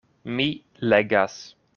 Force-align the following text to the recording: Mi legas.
Mi 0.37 0.47
legas. 0.93 1.37